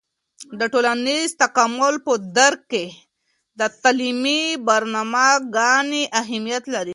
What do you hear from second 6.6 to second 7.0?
لري.